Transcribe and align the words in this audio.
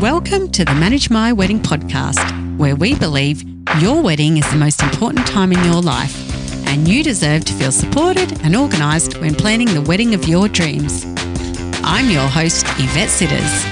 Welcome 0.00 0.50
to 0.52 0.64
the 0.64 0.74
Manage 0.76 1.10
My 1.10 1.30
Wedding 1.30 1.60
podcast, 1.60 2.56
where 2.56 2.74
we 2.74 2.94
believe 2.94 3.44
your 3.80 4.02
wedding 4.02 4.38
is 4.38 4.50
the 4.50 4.56
most 4.56 4.82
important 4.82 5.26
time 5.26 5.52
in 5.52 5.62
your 5.62 5.82
life, 5.82 6.16
and 6.66 6.88
you 6.88 7.04
deserve 7.04 7.44
to 7.44 7.52
feel 7.52 7.70
supported 7.70 8.40
and 8.40 8.56
organised 8.56 9.20
when 9.20 9.34
planning 9.34 9.68
the 9.74 9.82
wedding 9.82 10.14
of 10.14 10.26
your 10.26 10.48
dreams. 10.48 11.04
I'm 11.84 12.08
your 12.08 12.26
host, 12.26 12.64
Yvette 12.78 13.10
Sitters. 13.10 13.62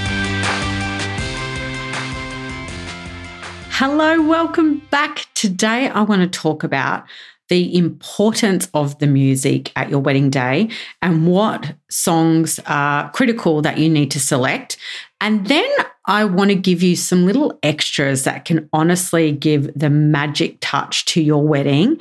Hello, 3.71 4.21
welcome 4.21 4.83
back. 4.91 5.29
Today, 5.33 5.89
I 5.89 6.03
want 6.03 6.21
to 6.31 6.39
talk 6.39 6.63
about 6.63 7.05
the 7.49 7.77
importance 7.77 8.69
of 8.75 8.99
the 8.99 9.07
music 9.07 9.73
at 9.77 9.91
your 9.91 10.01
wedding 10.01 10.31
day 10.31 10.69
and 11.03 11.27
what 11.27 11.75
songs 11.91 12.61
are 12.67 13.11
critical 13.13 13.63
that 13.63 13.79
you 13.79 13.89
need 13.89 14.11
to 14.11 14.21
select. 14.21 14.77
And 15.21 15.47
then 15.47 15.69
I 16.07 16.25
want 16.25 16.51
to 16.51 16.55
give 16.55 16.83
you 16.83 16.97
some 16.97 17.27
little 17.27 17.59
extras 17.63 18.25
that 18.25 18.45
can 18.45 18.69
honestly 18.73 19.33
give 19.33 19.73
the 19.79 19.91
magic 19.91 20.59
touch 20.61 21.05
to 21.07 21.23
your 21.23 21.43
wedding 21.43 21.99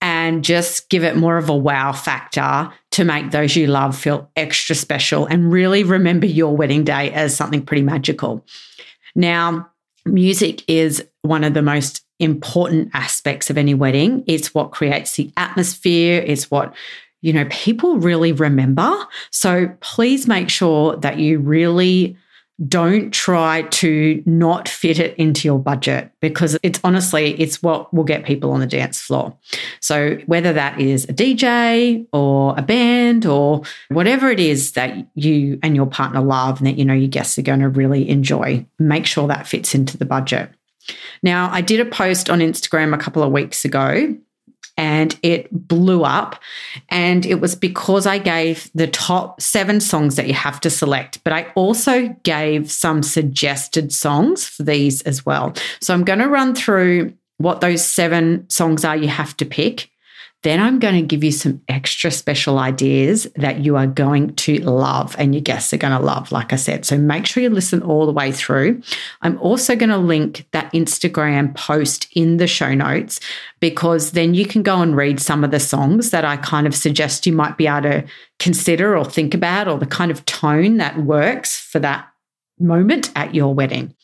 and 0.00 0.42
just 0.42 0.88
give 0.88 1.04
it 1.04 1.16
more 1.16 1.36
of 1.36 1.48
a 1.48 1.56
wow 1.56 1.92
factor 1.92 2.70
to 2.90 3.04
make 3.04 3.30
those 3.30 3.54
you 3.54 3.68
love 3.68 3.96
feel 3.96 4.28
extra 4.34 4.74
special 4.74 5.26
and 5.26 5.52
really 5.52 5.84
remember 5.84 6.26
your 6.26 6.56
wedding 6.56 6.82
day 6.82 7.12
as 7.12 7.36
something 7.36 7.64
pretty 7.64 7.82
magical. 7.82 8.44
Now, 9.14 9.70
music 10.04 10.64
is 10.68 11.06
one 11.22 11.44
of 11.44 11.54
the 11.54 11.62
most 11.62 12.04
important 12.22 12.90
aspects 12.94 13.50
of 13.50 13.58
any 13.58 13.74
wedding. 13.74 14.24
It's 14.26 14.54
what 14.54 14.72
creates 14.72 15.16
the 15.16 15.32
atmosphere, 15.36 16.22
it's 16.26 16.50
what 16.50 16.74
you 17.20 17.32
know 17.32 17.46
people 17.50 17.98
really 17.98 18.32
remember. 18.32 19.06
So 19.30 19.70
please 19.80 20.26
make 20.26 20.48
sure 20.48 20.96
that 20.96 21.18
you 21.18 21.38
really 21.38 22.16
don't 22.68 23.12
try 23.12 23.62
to 23.62 24.22
not 24.26 24.68
fit 24.68 24.98
it 24.98 25.16
into 25.16 25.48
your 25.48 25.58
budget 25.58 26.12
because 26.20 26.56
it's 26.62 26.78
honestly 26.84 27.32
it's 27.40 27.62
what 27.62 27.92
will 27.92 28.04
get 28.04 28.24
people 28.24 28.52
on 28.52 28.60
the 28.60 28.66
dance 28.66 29.00
floor 29.00 29.36
so 29.80 30.18
whether 30.26 30.52
that 30.52 30.78
is 30.78 31.04
a 31.04 31.12
dj 31.12 32.06
or 32.12 32.54
a 32.56 32.62
band 32.62 33.24
or 33.24 33.62
whatever 33.88 34.30
it 34.30 34.38
is 34.38 34.72
that 34.72 34.94
you 35.14 35.58
and 35.62 35.74
your 35.74 35.86
partner 35.86 36.20
love 36.20 36.58
and 36.58 36.66
that 36.66 36.78
you 36.78 36.84
know 36.84 36.94
your 36.94 37.08
guests 37.08 37.38
are 37.38 37.42
going 37.42 37.60
to 37.60 37.68
really 37.68 38.08
enjoy 38.08 38.64
make 38.78 39.06
sure 39.06 39.26
that 39.26 39.46
fits 39.46 39.74
into 39.74 39.96
the 39.96 40.04
budget 40.04 40.50
now 41.22 41.50
i 41.52 41.60
did 41.60 41.80
a 41.80 41.84
post 41.84 42.28
on 42.30 42.40
instagram 42.40 42.94
a 42.94 42.98
couple 42.98 43.22
of 43.22 43.32
weeks 43.32 43.64
ago 43.64 44.14
and 44.76 45.18
it 45.22 45.48
blew 45.52 46.02
up. 46.02 46.40
And 46.88 47.26
it 47.26 47.40
was 47.40 47.54
because 47.54 48.06
I 48.06 48.18
gave 48.18 48.70
the 48.74 48.86
top 48.86 49.40
seven 49.40 49.80
songs 49.80 50.16
that 50.16 50.26
you 50.26 50.34
have 50.34 50.60
to 50.60 50.70
select, 50.70 51.22
but 51.24 51.32
I 51.32 51.52
also 51.54 52.08
gave 52.22 52.70
some 52.70 53.02
suggested 53.02 53.92
songs 53.92 54.46
for 54.46 54.62
these 54.62 55.02
as 55.02 55.26
well. 55.26 55.54
So 55.80 55.94
I'm 55.94 56.04
going 56.04 56.20
to 56.20 56.28
run 56.28 56.54
through 56.54 57.12
what 57.38 57.60
those 57.60 57.84
seven 57.84 58.48
songs 58.48 58.84
are 58.84 58.96
you 58.96 59.08
have 59.08 59.36
to 59.38 59.44
pick. 59.44 59.90
Then 60.42 60.60
I'm 60.60 60.80
going 60.80 60.96
to 60.96 61.02
give 61.02 61.22
you 61.22 61.30
some 61.30 61.62
extra 61.68 62.10
special 62.10 62.58
ideas 62.58 63.28
that 63.36 63.60
you 63.60 63.76
are 63.76 63.86
going 63.86 64.34
to 64.34 64.58
love 64.58 65.14
and 65.16 65.34
your 65.34 65.42
guests 65.42 65.72
are 65.72 65.76
going 65.76 65.96
to 65.96 66.04
love, 66.04 66.32
like 66.32 66.52
I 66.52 66.56
said. 66.56 66.84
So 66.84 66.98
make 66.98 67.26
sure 67.26 67.42
you 67.42 67.50
listen 67.50 67.80
all 67.82 68.06
the 68.06 68.12
way 68.12 68.32
through. 68.32 68.82
I'm 69.22 69.38
also 69.38 69.76
going 69.76 69.90
to 69.90 69.98
link 69.98 70.48
that 70.50 70.72
Instagram 70.72 71.54
post 71.54 72.08
in 72.16 72.38
the 72.38 72.48
show 72.48 72.74
notes 72.74 73.20
because 73.60 74.12
then 74.12 74.34
you 74.34 74.44
can 74.44 74.64
go 74.64 74.82
and 74.82 74.96
read 74.96 75.20
some 75.20 75.44
of 75.44 75.52
the 75.52 75.60
songs 75.60 76.10
that 76.10 76.24
I 76.24 76.36
kind 76.38 76.66
of 76.66 76.74
suggest 76.74 77.24
you 77.24 77.32
might 77.32 77.56
be 77.56 77.68
able 77.68 77.82
to 77.82 78.04
consider 78.40 78.96
or 78.96 79.04
think 79.04 79.34
about 79.34 79.68
or 79.68 79.78
the 79.78 79.86
kind 79.86 80.10
of 80.10 80.24
tone 80.26 80.78
that 80.78 80.98
works 80.98 81.56
for 81.56 81.78
that 81.78 82.08
moment 82.58 83.12
at 83.14 83.32
your 83.32 83.54
wedding. 83.54 83.94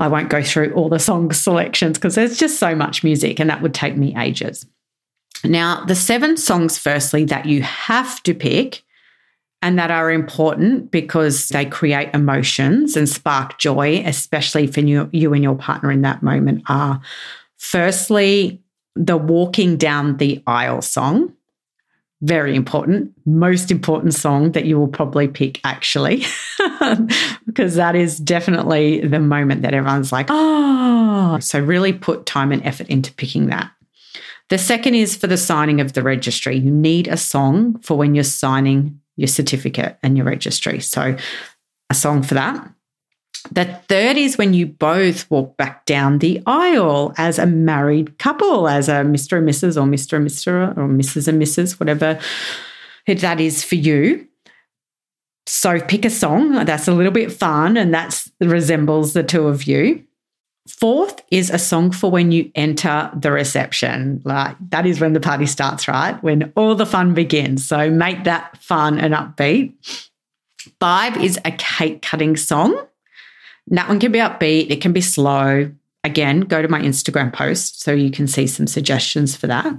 I 0.00 0.08
won't 0.08 0.28
go 0.28 0.42
through 0.42 0.72
all 0.74 0.88
the 0.88 0.98
song 0.98 1.30
selections 1.30 1.98
because 1.98 2.16
there's 2.16 2.36
just 2.36 2.58
so 2.58 2.74
much 2.74 3.04
music 3.04 3.38
and 3.38 3.48
that 3.48 3.62
would 3.62 3.74
take 3.74 3.96
me 3.96 4.16
ages. 4.16 4.66
Now, 5.44 5.84
the 5.84 5.94
seven 5.94 6.36
songs, 6.36 6.78
firstly, 6.78 7.24
that 7.26 7.46
you 7.46 7.62
have 7.62 8.22
to 8.24 8.34
pick 8.34 8.82
and 9.62 9.78
that 9.78 9.92
are 9.92 10.10
important 10.10 10.90
because 10.90 11.48
they 11.48 11.64
create 11.64 12.10
emotions 12.12 12.96
and 12.96 13.08
spark 13.08 13.58
joy, 13.58 14.02
especially 14.04 14.66
for 14.66 14.80
you, 14.80 15.08
you 15.12 15.32
and 15.32 15.42
your 15.42 15.54
partner 15.54 15.92
in 15.92 16.02
that 16.02 16.22
moment, 16.22 16.64
are 16.68 17.00
firstly, 17.58 18.60
the 18.96 19.16
walking 19.16 19.76
down 19.76 20.16
the 20.16 20.42
aisle 20.46 20.82
song. 20.82 21.32
Very 22.20 22.54
important, 22.54 23.12
most 23.24 23.70
important 23.72 24.14
song 24.14 24.52
that 24.52 24.64
you 24.64 24.78
will 24.78 24.88
probably 24.88 25.26
pick, 25.26 25.60
actually, 25.64 26.24
because 27.46 27.74
that 27.74 27.96
is 27.96 28.18
definitely 28.18 29.00
the 29.00 29.18
moment 29.18 29.62
that 29.62 29.74
everyone's 29.74 30.12
like, 30.12 30.26
oh. 30.28 31.38
So, 31.40 31.58
really 31.58 31.92
put 31.92 32.26
time 32.26 32.52
and 32.52 32.64
effort 32.64 32.88
into 32.88 33.12
picking 33.14 33.46
that. 33.46 33.72
The 34.48 34.58
second 34.58 34.94
is 34.94 35.16
for 35.16 35.26
the 35.26 35.36
signing 35.36 35.80
of 35.80 35.92
the 35.92 36.02
registry. 36.02 36.56
You 36.56 36.70
need 36.70 37.08
a 37.08 37.16
song 37.16 37.78
for 37.80 37.96
when 37.96 38.14
you're 38.14 38.24
signing 38.24 39.00
your 39.16 39.28
certificate 39.28 39.98
and 40.02 40.16
your 40.16 40.26
registry. 40.26 40.80
So, 40.80 41.16
a 41.90 41.94
song 41.94 42.22
for 42.22 42.34
that. 42.34 42.70
The 43.50 43.64
third 43.88 44.16
is 44.16 44.38
when 44.38 44.54
you 44.54 44.66
both 44.66 45.28
walk 45.30 45.56
back 45.56 45.84
down 45.84 46.18
the 46.18 46.42
aisle 46.46 47.12
as 47.16 47.38
a 47.38 47.46
married 47.46 48.18
couple, 48.18 48.68
as 48.68 48.88
a 48.88 49.02
Mr. 49.02 49.38
and 49.38 49.48
Mrs. 49.48 49.76
or 49.76 49.86
Mr. 49.86 50.16
and 50.16 50.26
Mr. 50.26 50.76
or 50.76 50.88
Mrs. 50.88 51.28
and 51.28 51.42
Mrs., 51.42 51.80
whatever 51.80 52.20
that 53.06 53.40
is 53.40 53.64
for 53.64 53.74
you. 53.74 54.26
So 55.46 55.80
pick 55.80 56.04
a 56.04 56.10
song 56.10 56.64
that's 56.64 56.86
a 56.86 56.92
little 56.92 57.12
bit 57.12 57.32
fun 57.32 57.76
and 57.76 57.92
that 57.92 58.24
resembles 58.40 59.12
the 59.12 59.24
two 59.24 59.48
of 59.48 59.64
you. 59.64 60.04
Fourth 60.78 61.22
is 61.30 61.50
a 61.50 61.58
song 61.58 61.92
for 61.92 62.10
when 62.10 62.32
you 62.32 62.50
enter 62.54 63.10
the 63.14 63.30
reception. 63.30 64.20
Like 64.24 64.56
that 64.70 64.84
is 64.84 65.00
when 65.00 65.12
the 65.12 65.20
party 65.20 65.46
starts, 65.46 65.86
right? 65.86 66.20
When 66.24 66.52
all 66.56 66.74
the 66.74 66.86
fun 66.86 67.14
begins. 67.14 67.66
So 67.66 67.88
make 67.90 68.24
that 68.24 68.56
fun 68.56 68.98
and 68.98 69.14
upbeat. 69.14 69.74
Five 70.80 71.22
is 71.22 71.38
a 71.44 71.52
cake 71.52 72.02
cutting 72.02 72.36
song. 72.36 72.74
That 73.68 73.88
one 73.88 74.00
can 74.00 74.10
be 74.10 74.18
upbeat, 74.18 74.70
it 74.70 74.80
can 74.80 74.92
be 74.92 75.00
slow. 75.00 75.70
Again, 76.04 76.40
go 76.40 76.62
to 76.62 76.68
my 76.68 76.80
Instagram 76.80 77.32
post 77.32 77.80
so 77.80 77.92
you 77.92 78.10
can 78.10 78.26
see 78.26 78.48
some 78.48 78.66
suggestions 78.66 79.36
for 79.36 79.46
that. 79.46 79.72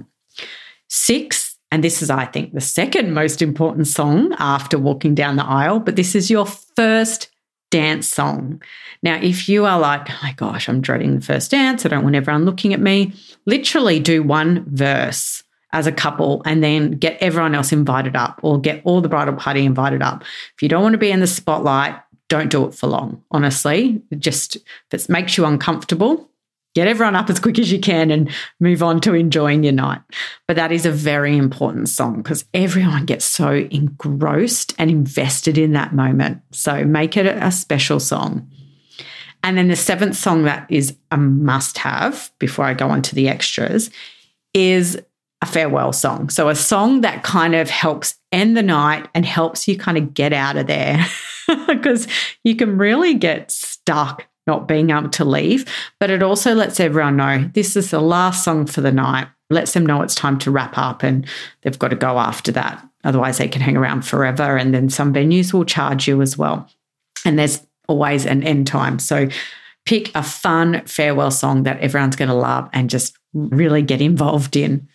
Six, 0.88 1.58
and 1.70 1.84
this 1.84 2.00
is, 2.02 2.08
I 2.08 2.24
think, 2.24 2.54
the 2.54 2.62
second 2.62 3.12
most 3.12 3.42
important 3.42 3.88
song 3.88 4.32
after 4.38 4.78
walking 4.78 5.14
down 5.14 5.36
the 5.36 5.44
aisle, 5.44 5.80
but 5.80 5.96
this 5.96 6.14
is 6.14 6.30
your 6.30 6.46
first 6.46 7.28
dance 7.70 8.08
song. 8.08 8.62
Now, 9.04 9.20
if 9.20 9.50
you 9.50 9.66
are 9.66 9.78
like, 9.78 10.10
oh 10.10 10.18
my 10.22 10.32
gosh, 10.32 10.68
I'm 10.68 10.80
dreading 10.80 11.16
the 11.16 11.24
first 11.24 11.50
dance, 11.50 11.84
I 11.84 11.90
don't 11.90 12.02
want 12.02 12.16
everyone 12.16 12.46
looking 12.46 12.72
at 12.72 12.80
me, 12.80 13.12
literally 13.44 14.00
do 14.00 14.22
one 14.22 14.64
verse 14.66 15.44
as 15.74 15.86
a 15.86 15.92
couple 15.92 16.40
and 16.46 16.64
then 16.64 16.92
get 16.92 17.18
everyone 17.20 17.54
else 17.54 17.70
invited 17.70 18.16
up 18.16 18.40
or 18.42 18.58
get 18.58 18.80
all 18.84 19.02
the 19.02 19.08
bridal 19.08 19.34
party 19.34 19.64
invited 19.64 20.00
up. 20.00 20.22
If 20.54 20.62
you 20.62 20.68
don't 20.70 20.82
want 20.82 20.94
to 20.94 20.98
be 20.98 21.10
in 21.10 21.20
the 21.20 21.26
spotlight, 21.26 21.96
don't 22.28 22.50
do 22.50 22.64
it 22.66 22.74
for 22.74 22.86
long, 22.86 23.22
honestly. 23.30 24.00
Just 24.18 24.56
if 24.56 24.64
it 24.94 25.08
makes 25.10 25.36
you 25.36 25.44
uncomfortable, 25.44 26.30
get 26.74 26.88
everyone 26.88 27.16
up 27.16 27.28
as 27.28 27.38
quick 27.38 27.58
as 27.58 27.70
you 27.70 27.80
can 27.80 28.10
and 28.10 28.30
move 28.58 28.82
on 28.82 29.00
to 29.02 29.12
enjoying 29.12 29.64
your 29.64 29.74
night. 29.74 30.00
But 30.48 30.56
that 30.56 30.72
is 30.72 30.86
a 30.86 30.90
very 30.90 31.36
important 31.36 31.90
song 31.90 32.22
because 32.22 32.46
everyone 32.54 33.04
gets 33.04 33.26
so 33.26 33.52
engrossed 33.70 34.74
and 34.78 34.90
invested 34.90 35.58
in 35.58 35.72
that 35.72 35.94
moment. 35.94 36.40
So 36.52 36.84
make 36.84 37.18
it 37.18 37.26
a 37.26 37.52
special 37.52 38.00
song. 38.00 38.48
And 39.44 39.58
then 39.58 39.68
the 39.68 39.76
seventh 39.76 40.16
song 40.16 40.44
that 40.44 40.66
is 40.70 40.96
a 41.10 41.18
must 41.18 41.76
have 41.78 42.32
before 42.38 42.64
I 42.64 42.72
go 42.72 42.88
on 42.88 43.02
to 43.02 43.14
the 43.14 43.28
extras 43.28 43.90
is 44.54 45.00
a 45.42 45.46
farewell 45.46 45.92
song. 45.92 46.30
So 46.30 46.48
a 46.48 46.54
song 46.54 47.02
that 47.02 47.22
kind 47.22 47.54
of 47.54 47.68
helps 47.68 48.14
end 48.32 48.56
the 48.56 48.62
night 48.62 49.06
and 49.14 49.26
helps 49.26 49.68
you 49.68 49.76
kind 49.76 49.98
of 49.98 50.14
get 50.14 50.32
out 50.32 50.56
of 50.56 50.66
there 50.66 51.04
because 51.66 52.08
you 52.42 52.56
can 52.56 52.78
really 52.78 53.12
get 53.12 53.50
stuck 53.50 54.26
not 54.46 54.66
being 54.66 54.88
able 54.88 55.10
to 55.10 55.24
leave. 55.26 55.66
But 56.00 56.10
it 56.10 56.22
also 56.22 56.54
lets 56.54 56.80
everyone 56.80 57.18
know 57.18 57.50
this 57.52 57.76
is 57.76 57.90
the 57.90 58.00
last 58.00 58.44
song 58.44 58.64
for 58.64 58.80
the 58.80 58.92
night, 58.92 59.28
lets 59.50 59.74
them 59.74 59.84
know 59.84 60.00
it's 60.00 60.14
time 60.14 60.38
to 60.38 60.50
wrap 60.50 60.78
up 60.78 61.02
and 61.02 61.26
they've 61.62 61.78
got 61.78 61.88
to 61.88 61.96
go 61.96 62.18
after 62.18 62.50
that. 62.52 62.82
Otherwise, 63.04 63.36
they 63.36 63.48
can 63.48 63.60
hang 63.60 63.76
around 63.76 64.06
forever. 64.06 64.56
And 64.56 64.72
then 64.72 64.88
some 64.88 65.12
venues 65.12 65.52
will 65.52 65.66
charge 65.66 66.08
you 66.08 66.22
as 66.22 66.38
well. 66.38 66.66
And 67.26 67.38
there's 67.38 67.66
always 67.88 68.26
an 68.26 68.42
end 68.42 68.66
time. 68.66 68.98
So 68.98 69.28
pick 69.86 70.14
a 70.14 70.22
fun 70.22 70.84
farewell 70.86 71.30
song 71.30 71.64
that 71.64 71.80
everyone's 71.80 72.16
going 72.16 72.28
to 72.28 72.34
love 72.34 72.68
and 72.72 72.90
just 72.90 73.16
really 73.32 73.82
get 73.82 74.00
involved 74.00 74.56
in. 74.56 74.88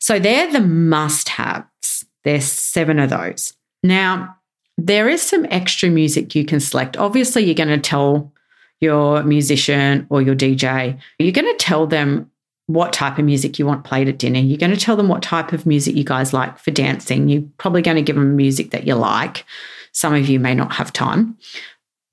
So 0.00 0.18
they're 0.18 0.52
the 0.52 0.60
must 0.60 1.28
haves. 1.28 2.04
There's 2.24 2.44
seven 2.44 2.98
of 2.98 3.10
those. 3.10 3.54
Now, 3.82 4.36
there 4.76 5.08
is 5.08 5.22
some 5.22 5.46
extra 5.50 5.88
music 5.88 6.34
you 6.34 6.44
can 6.44 6.60
select. 6.60 6.96
Obviously, 6.96 7.44
you're 7.44 7.54
going 7.54 7.68
to 7.68 7.78
tell 7.78 8.32
your 8.80 9.22
musician 9.24 10.06
or 10.08 10.22
your 10.22 10.36
DJ, 10.36 10.98
you're 11.18 11.32
going 11.32 11.52
to 11.52 11.64
tell 11.64 11.86
them 11.86 12.30
what 12.66 12.92
type 12.92 13.18
of 13.18 13.24
music 13.24 13.58
you 13.58 13.66
want 13.66 13.82
played 13.84 14.08
at 14.08 14.18
dinner. 14.18 14.38
You're 14.38 14.58
going 14.58 14.74
to 14.74 14.76
tell 14.76 14.94
them 14.94 15.08
what 15.08 15.22
type 15.22 15.52
of 15.52 15.66
music 15.66 15.96
you 15.96 16.04
guys 16.04 16.32
like 16.32 16.58
for 16.58 16.70
dancing. 16.70 17.28
You're 17.28 17.44
probably 17.56 17.82
going 17.82 17.96
to 17.96 18.02
give 18.02 18.16
them 18.16 18.36
music 18.36 18.70
that 18.70 18.86
you 18.86 18.94
like. 18.94 19.44
Some 19.92 20.14
of 20.14 20.28
you 20.28 20.38
may 20.38 20.54
not 20.54 20.74
have 20.74 20.92
time. 20.92 21.36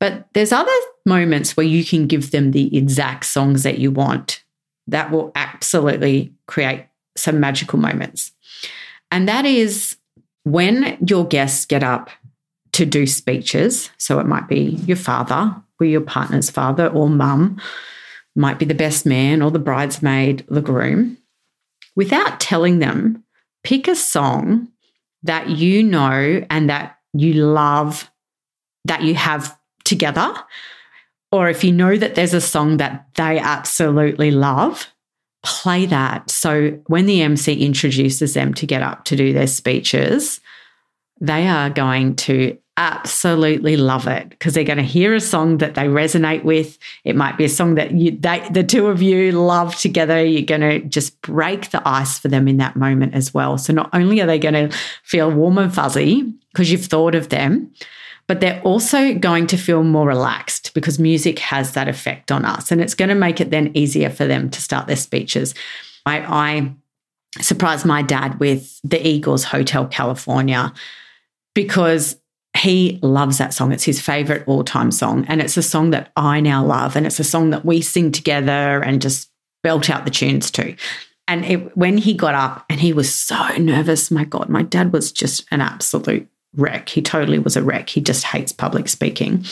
But 0.05 0.27
there's 0.33 0.51
other 0.51 0.71
moments 1.07 1.57
where 1.57 1.65
you 1.65 1.83
can 1.83 2.05
give 2.05 2.29
them 2.29 2.51
the 2.51 2.77
exact 2.77 3.25
songs 3.25 3.63
that 3.63 3.79
you 3.79 3.89
want 3.89 4.43
that 4.85 5.09
will 5.09 5.31
absolutely 5.33 6.31
create 6.45 6.85
some 7.17 7.39
magical 7.39 7.79
moments. 7.79 8.31
And 9.09 9.27
that 9.27 9.47
is 9.47 9.97
when 10.43 10.95
your 11.03 11.25
guests 11.25 11.65
get 11.65 11.81
up 11.81 12.11
to 12.73 12.85
do 12.85 13.07
speeches. 13.07 13.89
So 13.97 14.19
it 14.19 14.27
might 14.27 14.47
be 14.47 14.77
your 14.85 14.95
father 14.95 15.55
or 15.79 15.87
your 15.87 16.01
partner's 16.01 16.51
father 16.51 16.85
or 16.85 17.09
mum, 17.09 17.59
might 18.35 18.59
be 18.59 18.65
the 18.65 18.75
best 18.75 19.07
man 19.07 19.41
or 19.41 19.49
the 19.49 19.57
bridesmaid, 19.57 20.45
the 20.47 20.61
groom. 20.61 21.17
Without 21.95 22.39
telling 22.39 22.77
them, 22.77 23.23
pick 23.63 23.87
a 23.87 23.95
song 23.95 24.67
that 25.23 25.49
you 25.49 25.81
know 25.81 26.45
and 26.51 26.69
that 26.69 26.99
you 27.13 27.33
love 27.33 28.11
that 28.83 29.01
you 29.01 29.15
have 29.15 29.57
together. 29.85 30.33
Or 31.31 31.49
if 31.49 31.63
you 31.63 31.71
know 31.71 31.97
that 31.97 32.15
there's 32.15 32.33
a 32.33 32.41
song 32.41 32.77
that 32.77 33.07
they 33.15 33.39
absolutely 33.39 34.31
love, 34.31 34.87
play 35.43 35.85
that. 35.85 36.29
So 36.29 36.71
when 36.87 37.05
the 37.05 37.21
MC 37.21 37.53
introduces 37.65 38.33
them 38.33 38.53
to 38.55 38.65
get 38.65 38.81
up 38.81 39.05
to 39.05 39.15
do 39.15 39.31
their 39.31 39.47
speeches, 39.47 40.41
they 41.21 41.47
are 41.47 41.69
going 41.69 42.15
to 42.17 42.57
absolutely 42.77 43.77
love 43.77 44.05
it 44.05 44.29
because 44.29 44.53
they're 44.53 44.63
going 44.63 44.77
to 44.77 44.83
hear 44.83 45.15
a 45.15 45.21
song 45.21 45.59
that 45.59 45.75
they 45.75 45.83
resonate 45.83 46.43
with. 46.43 46.77
It 47.05 47.15
might 47.15 47.38
be 47.38 47.45
a 47.45 47.49
song 47.49 47.75
that 47.75 47.91
you, 47.91 48.11
they, 48.11 48.45
the 48.51 48.63
two 48.63 48.88
of 48.88 49.01
you 49.01 49.31
love 49.31 49.75
together. 49.77 50.23
You're 50.25 50.41
going 50.41 50.61
to 50.61 50.79
just 50.81 51.21
break 51.21 51.71
the 51.71 51.81
ice 51.88 52.19
for 52.19 52.27
them 52.27 52.47
in 52.47 52.57
that 52.57 52.75
moment 52.75 53.13
as 53.13 53.33
well. 53.33 53.57
So 53.57 53.71
not 53.71 53.89
only 53.93 54.19
are 54.19 54.25
they 54.25 54.39
going 54.39 54.69
to 54.69 54.77
feel 55.03 55.31
warm 55.31 55.57
and 55.57 55.73
fuzzy 55.73 56.33
because 56.51 56.71
you've 56.71 56.85
thought 56.85 57.15
of 57.15 57.29
them, 57.29 57.71
but 58.27 58.42
they're 58.42 58.62
also 58.63 59.13
going 59.13 59.48
to 59.48 59.57
feel 59.57 59.83
more 59.83 60.07
relaxed 60.07 60.74
because 60.74 60.98
music 60.98 61.39
has 61.39 61.74
that 61.74 61.88
effect 61.88 62.31
on 62.31 62.44
us. 62.44 62.72
And 62.72 62.81
it's 62.81 62.95
going 62.95 63.10
to 63.10 63.16
make 63.16 63.39
it 63.39 63.51
then 63.51 63.72
easier 63.75 64.10
for 64.10 64.25
them 64.25 64.50
to 64.50 64.62
start 64.62 64.88
their 64.88 64.95
speeches. 64.95 65.54
I, 66.06 66.19
I 66.19 66.74
surprised 67.42 67.86
my 67.86 68.01
dad 68.01 68.39
with 68.39 68.80
the 68.83 69.06
Eagles 69.06 69.44
Hotel 69.44 69.86
California 69.88 70.74
because 71.54 72.18
he 72.57 73.00
loves 73.01 73.38
that 73.38 73.54
song. 73.54 73.72
It's 73.72 73.83
his 73.83 74.01
favorite 74.01 74.44
all 74.48 74.63
time 74.63 74.92
song. 74.92 75.25
And 75.27 75.42
it's 75.42 75.57
a 75.57 75.63
song 75.63 75.92
that 75.92 76.12
I 76.16 76.39
now 76.39 76.66
love. 76.66 76.95
And 76.95 77.06
it's 77.06 77.19
a 77.19 77.24
song 77.24 77.51
that 77.51 77.66
we 77.66 77.81
sing 77.81 78.12
together 78.12 78.81
and 78.81 79.01
just 79.01 79.30
belt 79.62 79.89
out 79.89 80.06
the 80.06 80.12
tunes 80.12 80.50
to. 80.51 80.75
And 81.27 81.44
it, 81.45 81.75
when 81.75 81.98
he 81.98 82.13
got 82.13 82.36
up 82.36 82.66
and 82.69 82.80
he 82.80 82.94
was 82.94 83.13
so 83.13 83.57
nervous, 83.57 84.10
my 84.10 84.24
God, 84.24 84.50
my 84.50 84.63
dad 84.63 84.94
was 84.94 85.12
just 85.12 85.45
an 85.51 85.62
absolute 85.62 86.27
wreck. 86.57 86.89
He 86.89 87.01
totally 87.01 87.39
was 87.39 87.55
a 87.55 87.63
wreck. 87.63 87.89
He 87.89 88.01
just 88.01 88.23
hates 88.23 88.51
public 88.51 88.87
speaking. 88.87 89.45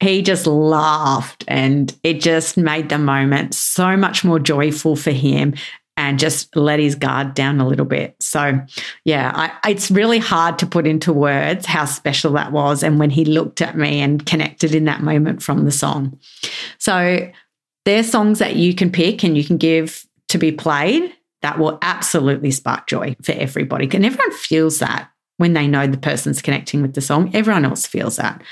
He 0.00 0.22
just 0.22 0.46
laughed 0.46 1.44
and 1.46 1.94
it 2.02 2.20
just 2.20 2.56
made 2.56 2.88
the 2.88 2.98
moment 2.98 3.54
so 3.54 3.96
much 3.96 4.24
more 4.24 4.38
joyful 4.38 4.96
for 4.96 5.12
him 5.12 5.54
and 5.96 6.18
just 6.18 6.54
let 6.56 6.80
his 6.80 6.96
guard 6.96 7.34
down 7.34 7.60
a 7.60 7.66
little 7.66 7.86
bit. 7.86 8.16
So, 8.20 8.60
yeah, 9.04 9.30
I, 9.34 9.70
it's 9.70 9.90
really 9.90 10.18
hard 10.18 10.58
to 10.58 10.66
put 10.66 10.86
into 10.86 11.12
words 11.12 11.66
how 11.66 11.84
special 11.84 12.32
that 12.32 12.50
was. 12.50 12.82
And 12.82 12.98
when 12.98 13.10
he 13.10 13.24
looked 13.24 13.62
at 13.62 13.76
me 13.76 14.00
and 14.00 14.26
connected 14.26 14.74
in 14.74 14.84
that 14.86 15.02
moment 15.02 15.42
from 15.42 15.64
the 15.64 15.70
song. 15.70 16.18
So, 16.78 17.30
there's 17.84 18.10
songs 18.10 18.38
that 18.38 18.56
you 18.56 18.74
can 18.74 18.90
pick 18.90 19.22
and 19.22 19.36
you 19.36 19.44
can 19.44 19.58
give 19.58 20.06
to 20.28 20.38
be 20.38 20.50
played 20.50 21.12
that 21.42 21.58
will 21.58 21.78
absolutely 21.82 22.50
spark 22.50 22.86
joy 22.86 23.14
for 23.22 23.32
everybody. 23.32 23.88
And 23.92 24.04
everyone 24.04 24.32
feels 24.32 24.78
that 24.78 25.10
when 25.36 25.52
they 25.52 25.66
know 25.66 25.86
the 25.86 25.98
person's 25.98 26.42
connecting 26.42 26.82
with 26.82 26.94
the 26.94 27.00
song. 27.00 27.30
Everyone 27.34 27.64
else 27.64 27.86
feels 27.86 28.16
that. 28.16 28.42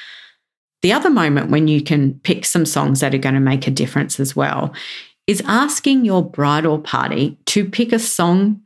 The 0.83 0.93
other 0.93 1.11
moment 1.11 1.51
when 1.51 1.69
you 1.69 1.83
can 1.83 2.15
pick 2.21 2.45
some 2.45 2.67
songs 2.67 3.01
that 3.01 3.15
are 3.15 3.19
going 3.19 3.35
to 3.35 3.41
make 3.41 3.67
a 3.67 3.71
difference 3.71 4.19
as 4.19 4.35
well 4.35 4.75
is 5.27 5.43
asking 5.47 6.05
your 6.05 6.25
bridal 6.25 6.81
party 6.81 7.39
to 7.47 7.65
pick 7.65 7.93
a 7.93 7.99
song 7.99 8.61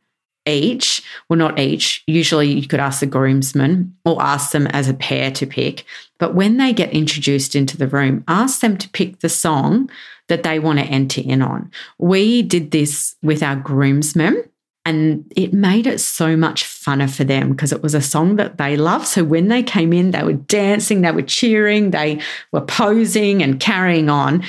each, 0.47 1.03
well, 1.29 1.39
not 1.39 1.59
each. 1.59 2.03
Usually 2.07 2.51
you 2.51 2.67
could 2.69 2.81
ask 2.81 3.01
the 3.01 3.07
groomsmen 3.07 3.95
or 4.05 4.23
ask 4.23 4.53
them 4.53 4.67
as 4.69 4.89
a 4.89 4.95
pair 4.95 5.31
to 5.33 5.47
pick. 5.47 5.85
But 6.19 6.35
when 6.35 6.57
they 6.57 6.73
get 6.73 6.93
introduced 6.93 7.57
into 7.57 7.77
the 7.77 7.89
room, 7.89 8.25
ask 8.29 8.61
them 8.61 8.79
to 8.79 8.89
pick 8.91 9.19
the 9.19 9.29
song 9.29 9.91
that 10.29 10.43
they 10.43 10.59
want 10.59 10.79
to 10.79 10.85
enter 10.85 11.21
in 11.21 11.43
on. 11.43 11.71
We 11.99 12.43
did 12.43 12.71
this 12.71 13.17
with 13.23 13.43
our 13.43 13.57
groomsmen. 13.57 14.45
And 14.87 15.31
it 15.35 15.53
made 15.53 15.89
it 15.89 15.99
so 15.99 16.37
much 16.37 16.65
funner 16.65 17.11
for 17.13 17.25
them 17.25 17.51
because 17.51 17.73
it 17.73 17.83
was 17.83 17.93
a 17.93 18.01
song 18.01 18.37
that 18.37 18.57
they 18.57 18.77
loved. 18.77 19.09
So 19.09 19.25
when 19.25 19.49
they 19.49 19.65
came 19.65 19.93
in, 19.93 20.13
they 20.13 20.23
were 20.23 20.35
dancing, 20.35 21.01
they 21.01 21.11
were 21.11 21.23
cheering, 21.23 21.91
they 21.91 22.21
were 22.53 22.61
posing 22.61 23.43
and 23.43 23.59
carrying 23.59 24.09
on. 24.09 24.45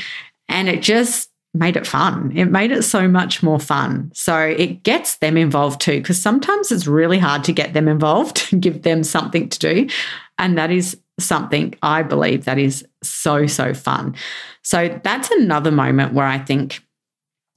And 0.47 0.69
it 0.69 0.83
just 0.83 1.31
made 1.55 1.75
it 1.75 1.87
fun. 1.87 2.31
It 2.35 2.45
made 2.45 2.71
it 2.71 2.83
so 2.83 3.07
much 3.07 3.41
more 3.41 3.59
fun. 3.59 4.11
So 4.13 4.37
it 4.37 4.83
gets 4.83 5.17
them 5.17 5.37
involved 5.37 5.81
too, 5.81 5.99
because 6.01 6.21
sometimes 6.21 6.71
it's 6.71 6.85
really 6.85 7.17
hard 7.17 7.43
to 7.45 7.51
get 7.51 7.73
them 7.73 7.87
involved 7.87 8.47
and 8.51 8.61
give 8.61 8.83
them 8.83 9.03
something 9.03 9.49
to 9.49 9.57
do. 9.57 9.89
And 10.37 10.55
that 10.59 10.69
is 10.69 10.95
something 11.19 11.73
I 11.81 12.03
believe 12.03 12.45
that 12.45 12.59
is 12.59 12.85
so, 13.01 13.47
so 13.47 13.73
fun. 13.73 14.15
So 14.61 14.99
that's 15.03 15.31
another 15.31 15.71
moment 15.71 16.13
where 16.13 16.27
I 16.27 16.37
think 16.37 16.83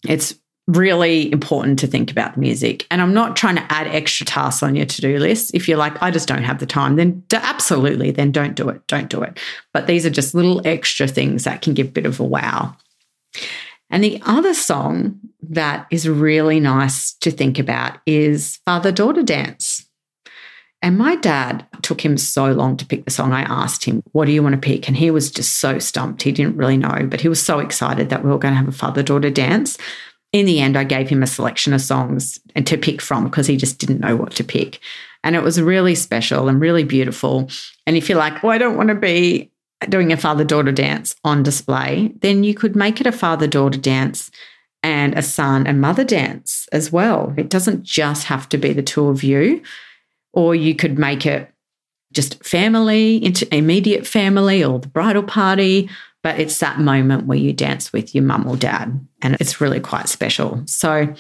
it's 0.09 0.40
really 0.77 1.31
important 1.33 1.79
to 1.79 1.87
think 1.87 2.11
about 2.11 2.35
the 2.35 2.41
music. 2.41 2.87
And 2.91 3.01
I'm 3.01 3.15
not 3.15 3.37
trying 3.37 3.57
to 3.57 3.73
add 3.73 3.87
extra 3.89 4.27
tasks 4.27 4.63
on 4.63 4.77
your 4.77 4.87
to 4.87 5.01
do 5.01 5.19
list. 5.19 5.55
If 5.55 5.69
you're 5.69 5.79
like, 5.79 6.01
I 6.03 6.11
just 6.11 6.29
don't 6.29 6.43
have 6.43 6.59
the 6.59 6.67
time, 6.67 6.97
then 6.97 7.23
absolutely, 7.33 8.11
then 8.11 8.33
don't 8.33 8.55
do 8.55 8.69
it. 8.69 8.87
Don't 8.87 9.11
do 9.11 9.23
it. 9.23 9.39
But 9.73 9.87
these 9.87 10.07
are 10.07 10.11
just 10.11 10.35
little 10.35 10.67
extra 10.67 11.07
things 11.07 11.45
that 11.45 11.63
can 11.63 11.75
give 11.75 11.89
a 11.89 11.93
bit 11.93 12.07
of 12.07 12.21
a 12.21 12.25
wow. 12.25 12.77
And 13.91 14.05
the 14.05 14.23
other 14.25 14.55
song 14.55 15.19
that 15.43 15.87
is 15.91 16.09
really 16.09 16.61
nice 16.61 17.13
to 17.15 17.31
think 17.31 17.59
about 17.59 17.99
is 18.07 18.61
Father 18.65 18.93
Daughter 18.93 19.23
Dance. 19.23 19.87
And 20.83 20.97
my 20.97 21.17
dad 21.17 21.67
took 21.83 22.03
him 22.03 22.17
so 22.17 22.53
long 22.53 22.77
to 22.79 22.87
pick 22.87 23.05
the 23.05 23.11
song. 23.11 23.33
I 23.33 23.43
asked 23.43 23.85
him, 23.85 24.03
What 24.13 24.25
do 24.25 24.33
you 24.33 24.43
want 24.43 24.55
to 24.55 24.61
pick? 24.61 24.89
And 24.89 24.97
he 24.97 25.11
was 25.11 25.31
just 25.31 25.59
so 25.59 25.79
stumped. 25.79 26.23
He 26.23 26.33
didn't 26.33 26.57
really 26.57 26.79
know, 26.79 27.07
but 27.11 27.21
he 27.21 27.29
was 27.29 27.43
so 27.43 27.59
excited 27.59 28.09
that 28.09 28.25
we 28.25 28.31
were 28.31 28.39
going 28.39 28.55
to 28.55 28.59
have 28.59 28.69
a 28.69 28.73
father 28.73 29.03
daughter 29.03 29.29
dance 29.29 29.77
in 30.33 30.47
the 30.47 30.61
end, 30.61 30.77
I 30.77 30.85
gave 30.85 31.09
him 31.09 31.23
a 31.23 31.27
selection 31.27 31.73
of 31.73 31.81
songs 31.81 32.39
and 32.55 32.67
to 32.67 32.79
pick 32.79 33.01
from 33.01 33.25
because 33.25 33.47
he 33.47 33.57
just 33.57 33.79
didn't 33.79 34.01
know 34.01 34.17
what 34.17 34.33
to 34.37 34.45
pick. 34.45 34.81
And 35.25 35.37
it 35.37 35.43
was 35.43 35.61
really 35.61 35.95
special 35.95 36.49
and 36.49 36.61
really 36.61 36.85
beautiful. 36.85 37.51
And 37.87 37.97
if 37.97 38.09
you're 38.09 38.19
like, 38.19 38.43
well, 38.43 38.53
I 38.53 38.59
don't 38.59 38.77
want 38.77 38.89
to 38.89 38.95
be 38.95 39.51
doing 39.89 40.13
a 40.13 40.17
father 40.17 40.45
daughter 40.45 40.73
dance 40.73 41.17
on 41.25 41.43
display, 41.43 42.13
then 42.21 42.45
you 42.45 42.55
could 42.55 42.77
make 42.77 43.01
it 43.01 43.07
a 43.07 43.13
father 43.13 43.47
daughter 43.47 43.79
dance 43.79 44.31
and 44.83 45.19
a 45.19 45.23
son 45.23 45.67
and 45.67 45.81
mother 45.81 46.05
dance 46.05 46.69
as 46.73 46.93
well. 46.93 47.35
It 47.37 47.51
doesn't 47.51 47.83
just 47.83 48.25
have 48.25 48.49
to 48.51 48.59
be 48.59 48.73
the 48.73 48.83
two 48.83 49.09
of 49.09 49.23
you, 49.23 49.63
or 50.33 50.55
you 50.55 50.75
could 50.75 50.99
make 50.99 51.27
it 51.27 51.51
just 52.13 52.43
family, 52.45 53.23
immediate 53.53 54.07
family, 54.07 54.65
or 54.65 54.79
the 54.79 54.89
bridal 54.89 55.23
party, 55.23 55.89
but 56.23 56.39
it's 56.39 56.59
that 56.59 56.79
moment 56.79 57.27
where 57.27 57.39
you 57.39 57.53
dance 57.53 57.93
with 57.93 58.15
your 58.15 58.25
mum 58.25 58.47
or 58.49 58.57
dad, 58.57 59.07
and 59.23 59.37
it's 59.41 59.61
really 59.61 59.81
quite 59.81 60.09
special. 60.09 60.63
So 60.67 61.13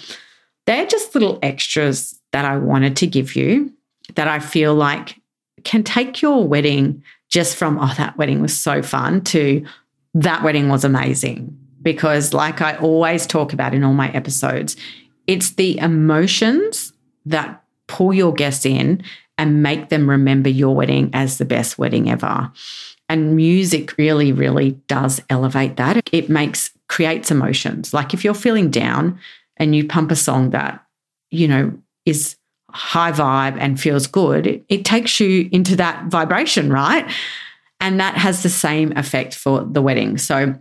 they're 0.66 0.86
just 0.86 1.14
little 1.14 1.38
extras 1.42 2.18
that 2.32 2.44
I 2.44 2.56
wanted 2.58 2.96
to 2.98 3.06
give 3.06 3.34
you 3.34 3.72
that 4.14 4.28
I 4.28 4.38
feel 4.38 4.74
like 4.74 5.16
can 5.64 5.82
take 5.82 6.22
your 6.22 6.46
wedding 6.46 7.02
just 7.28 7.56
from, 7.56 7.78
oh, 7.78 7.94
that 7.96 8.16
wedding 8.18 8.42
was 8.42 8.58
so 8.58 8.82
fun 8.82 9.22
to 9.22 9.64
that 10.14 10.42
wedding 10.42 10.68
was 10.68 10.84
amazing. 10.84 11.56
Because, 11.82 12.34
like 12.34 12.60
I 12.60 12.76
always 12.76 13.26
talk 13.26 13.54
about 13.54 13.72
in 13.72 13.84
all 13.84 13.94
my 13.94 14.10
episodes, 14.12 14.76
it's 15.26 15.52
the 15.52 15.78
emotions 15.78 16.92
that 17.24 17.62
pull 17.86 18.12
your 18.12 18.34
guests 18.34 18.66
in 18.66 19.02
and 19.38 19.62
make 19.62 19.88
them 19.88 20.10
remember 20.10 20.50
your 20.50 20.74
wedding 20.74 21.08
as 21.14 21.38
the 21.38 21.46
best 21.46 21.78
wedding 21.78 22.10
ever. 22.10 22.52
And 23.10 23.34
music 23.34 23.98
really, 23.98 24.32
really 24.32 24.70
does 24.86 25.20
elevate 25.28 25.76
that. 25.78 26.08
It 26.12 26.30
makes, 26.30 26.70
creates 26.88 27.32
emotions. 27.32 27.92
Like 27.92 28.14
if 28.14 28.22
you're 28.22 28.34
feeling 28.34 28.70
down 28.70 29.18
and 29.56 29.74
you 29.74 29.84
pump 29.84 30.12
a 30.12 30.16
song 30.16 30.50
that, 30.50 30.86
you 31.32 31.48
know, 31.48 31.76
is 32.06 32.36
high 32.70 33.10
vibe 33.10 33.58
and 33.58 33.80
feels 33.80 34.06
good, 34.06 34.46
it, 34.46 34.64
it 34.68 34.84
takes 34.84 35.18
you 35.18 35.48
into 35.50 35.74
that 35.74 36.06
vibration, 36.06 36.72
right? 36.72 37.12
And 37.80 37.98
that 37.98 38.16
has 38.16 38.44
the 38.44 38.48
same 38.48 38.96
effect 38.96 39.34
for 39.34 39.64
the 39.64 39.82
wedding. 39.82 40.16
So 40.16 40.54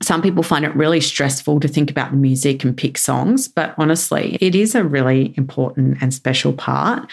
some 0.00 0.22
people 0.22 0.44
find 0.44 0.64
it 0.64 0.76
really 0.76 1.00
stressful 1.00 1.58
to 1.58 1.66
think 1.66 1.90
about 1.90 2.12
the 2.12 2.16
music 2.16 2.62
and 2.62 2.76
pick 2.76 2.96
songs, 2.96 3.48
but 3.48 3.74
honestly, 3.76 4.38
it 4.40 4.54
is 4.54 4.76
a 4.76 4.84
really 4.84 5.34
important 5.36 5.98
and 6.00 6.14
special 6.14 6.52
part. 6.52 7.10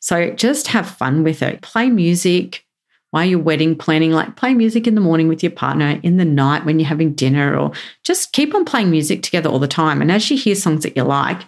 So 0.00 0.30
just 0.32 0.66
have 0.66 0.86
fun 0.86 1.24
with 1.24 1.40
it. 1.40 1.62
Play 1.62 1.88
music, 1.88 2.65
while 3.10 3.24
you're 3.24 3.38
wedding 3.38 3.76
planning, 3.76 4.12
like 4.12 4.36
play 4.36 4.52
music 4.52 4.86
in 4.86 4.94
the 4.94 5.00
morning 5.00 5.28
with 5.28 5.42
your 5.42 5.52
partner, 5.52 6.00
in 6.02 6.16
the 6.16 6.24
night 6.24 6.64
when 6.64 6.78
you're 6.78 6.88
having 6.88 7.14
dinner, 7.14 7.56
or 7.56 7.72
just 8.02 8.32
keep 8.32 8.54
on 8.54 8.64
playing 8.64 8.90
music 8.90 9.22
together 9.22 9.48
all 9.48 9.58
the 9.58 9.68
time. 9.68 10.02
And 10.02 10.10
as 10.12 10.30
you 10.30 10.36
hear 10.36 10.54
songs 10.54 10.82
that 10.82 10.96
you 10.96 11.04
like, 11.04 11.42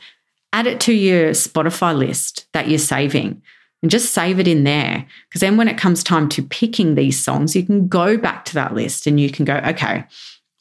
add 0.53 0.67
it 0.67 0.81
to 0.81 0.93
your 0.93 1.31
Spotify 1.31 1.97
list 1.97 2.47
that 2.53 2.69
you're 2.69 2.79
saving. 2.79 3.43
and 3.83 3.91
just 3.91 4.13
save 4.13 4.41
it 4.41 4.49
in 4.49 4.65
there. 4.65 5.07
Because 5.29 5.41
then 5.41 5.57
when 5.57 5.69
it 5.69 5.79
comes 5.79 6.03
time 6.03 6.29
to 6.31 6.43
picking 6.43 6.95
these 6.95 7.23
songs, 7.23 7.55
you 7.55 7.65
can 7.65 7.89
go 7.89 8.17
back 8.17 8.45
to 8.47 8.55
that 8.55 8.75
list 8.75 9.07
and 9.07 9.21
you 9.21 9.31
can 9.31 9.45
go, 9.45 9.57
okay, 9.67 10.05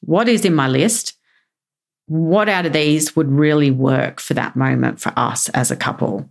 what 0.02 0.30
is 0.30 0.46
in 0.46 0.54
my 0.54 0.68
list? 0.68 1.14
What 2.08 2.48
out 2.48 2.66
of 2.66 2.74
these 2.74 3.16
would 3.16 3.30
really 3.30 3.72
work 3.72 4.20
for 4.20 4.34
that 4.36 4.56
moment 4.56 5.00
for 5.00 5.12
us 5.18 5.50
as 5.50 5.72
a 5.72 5.76
couple? 5.76 6.30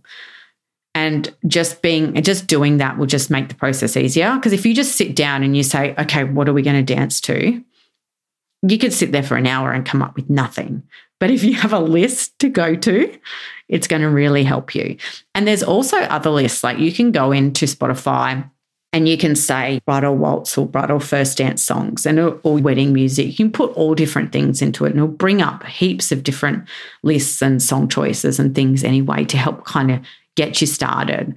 And 0.97 1.31
just 1.45 1.83
being, 1.83 2.15
just 2.23 2.47
doing 2.47 2.77
that 2.77 2.97
will 2.97 3.05
just 3.05 3.29
make 3.29 3.49
the 3.49 3.55
process 3.55 3.95
easier. 3.95 4.33
Because 4.35 4.51
if 4.51 4.65
you 4.65 4.73
just 4.73 4.95
sit 4.95 5.15
down 5.15 5.43
and 5.43 5.55
you 5.55 5.61
say, 5.61 5.93
okay, 5.99 6.23
what 6.23 6.49
are 6.49 6.53
we 6.53 6.63
going 6.63 6.83
to 6.83 6.95
dance 6.95 7.21
to? 7.21 7.63
You 8.67 8.77
could 8.79 8.91
sit 8.91 9.11
there 9.11 9.21
for 9.21 9.37
an 9.37 9.45
hour 9.45 9.71
and 9.71 9.85
come 9.85 10.01
up 10.01 10.15
with 10.15 10.27
nothing. 10.27 10.81
But 11.19 11.29
if 11.29 11.43
you 11.43 11.53
have 11.53 11.71
a 11.71 11.79
list 11.79 12.39
to 12.39 12.49
go 12.49 12.75
to, 12.75 13.15
it's 13.69 13.85
going 13.85 14.01
to 14.01 14.09
really 14.09 14.43
help 14.43 14.73
you. 14.73 14.97
And 15.35 15.47
there's 15.47 15.61
also 15.61 15.97
other 15.97 16.31
lists, 16.31 16.63
like 16.63 16.79
you 16.79 16.91
can 16.91 17.11
go 17.11 17.31
into 17.31 17.67
Spotify 17.67 18.49
and 18.93 19.07
you 19.07 19.17
can 19.17 19.35
say 19.35 19.79
bridal 19.85 20.15
waltz 20.15 20.57
or 20.57 20.65
bridal 20.65 20.99
first 20.99 21.37
dance 21.37 21.63
songs 21.63 22.05
and 22.05 22.19
or 22.19 22.39
wedding 22.43 22.93
music. 22.93 23.27
You 23.27 23.35
can 23.35 23.51
put 23.51 23.71
all 23.73 23.93
different 23.93 24.31
things 24.31 24.61
into 24.61 24.85
it 24.85 24.89
and 24.89 24.97
it'll 24.97 25.09
bring 25.09 25.41
up 25.41 25.65
heaps 25.65 26.11
of 26.11 26.23
different 26.23 26.67
lists 27.03 27.41
and 27.41 27.61
song 27.61 27.89
choices 27.89 28.39
and 28.39 28.55
things 28.55 28.83
anyway 28.83 29.25
to 29.25 29.37
help 29.37 29.65
kind 29.65 29.91
of 29.91 29.99
get 30.35 30.61
you 30.61 30.67
started. 30.67 31.35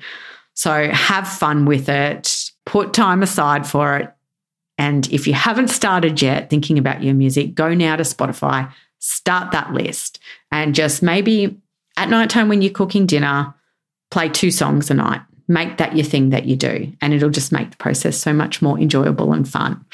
So 0.55 0.91
have 0.91 1.27
fun 1.27 1.65
with 1.65 1.89
it, 1.89 2.51
put 2.67 2.93
time 2.93 3.23
aside 3.23 3.67
for 3.67 3.97
it. 3.97 4.13
And 4.79 5.13
if 5.13 5.27
you 5.27 5.35
haven't 5.35 5.69
started 5.69 6.23
yet 6.23 6.51
thinking 6.51 6.79
about 6.79 7.03
your 7.03 7.15
music, 7.15 7.55
go 7.55 7.75
now 7.75 7.97
to 7.97 8.03
Spotify, 8.05 8.73
start 8.99 9.53
that 9.53 9.73
list, 9.73 10.19
and 10.53 10.75
just 10.75 11.03
maybe 11.03 11.59
at 11.97 12.09
nighttime 12.09 12.49
when 12.49 12.63
you're 12.63 12.73
cooking 12.73 13.07
dinner, 13.07 13.55
play 14.11 14.29
two 14.29 14.51
songs 14.51 14.91
a 14.91 14.95
night. 14.95 15.21
Make 15.51 15.79
that 15.79 15.97
your 15.97 16.07
thing 16.07 16.31
that 16.31 16.45
you 16.45 16.55
do, 16.55 16.93
and 17.01 17.13
it'll 17.13 17.29
just 17.29 17.51
make 17.51 17.73
the 17.73 17.77
process 17.77 18.17
so 18.17 18.33
much 18.33 18.63
more 18.63 18.79
enjoyable 18.79 19.33
and 19.33 19.49
fun. 19.49 19.85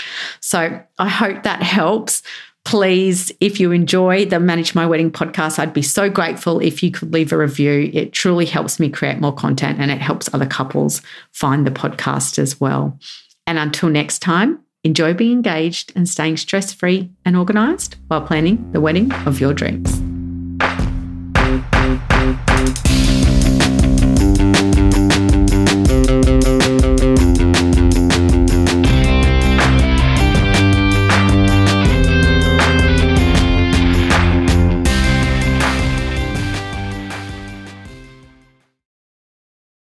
So, 0.40 0.78
I 0.98 1.08
hope 1.08 1.44
that 1.44 1.62
helps. 1.62 2.22
Please, 2.66 3.32
if 3.40 3.58
you 3.58 3.72
enjoy 3.72 4.26
the 4.26 4.38
Manage 4.38 4.74
My 4.74 4.86
Wedding 4.86 5.10
podcast, 5.10 5.58
I'd 5.58 5.72
be 5.72 5.80
so 5.80 6.10
grateful 6.10 6.58
if 6.58 6.82
you 6.82 6.90
could 6.90 7.10
leave 7.10 7.32
a 7.32 7.38
review. 7.38 7.90
It 7.94 8.12
truly 8.12 8.44
helps 8.44 8.78
me 8.78 8.90
create 8.90 9.18
more 9.18 9.32
content 9.32 9.78
and 9.80 9.90
it 9.90 10.00
helps 10.00 10.28
other 10.34 10.46
couples 10.46 11.00
find 11.32 11.66
the 11.66 11.70
podcast 11.70 12.38
as 12.38 12.60
well. 12.60 12.98
And 13.46 13.58
until 13.58 13.88
next 13.88 14.18
time, 14.18 14.60
enjoy 14.84 15.14
being 15.14 15.32
engaged 15.32 15.92
and 15.96 16.06
staying 16.06 16.36
stress 16.36 16.72
free 16.72 17.10
and 17.24 17.34
organized 17.34 17.96
while 18.08 18.20
planning 18.20 18.70
the 18.72 18.80
wedding 18.80 19.10
of 19.26 19.40
your 19.40 19.54
dreams. 19.54 20.05